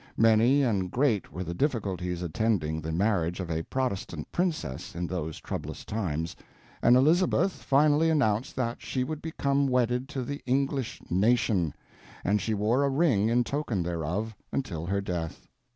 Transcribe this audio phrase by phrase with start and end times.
[0.17, 5.39] Many and great were the difficulties attending the marriage of a Protestant princess in those
[5.39, 6.35] troublous times,
[6.81, 11.75] and Elizabeth finally announced that she would become wedded to the English nation,
[12.23, 15.47] and she wore a ring in token thereof until her death.